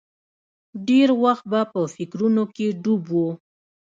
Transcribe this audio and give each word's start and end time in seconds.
ډېر 0.87 1.09
وخت 1.23 1.45
به 1.51 1.61
په 1.73 1.81
فکرونو 1.95 2.43
کې 2.55 2.67
ډوب 2.83 3.03
و. 3.11 3.13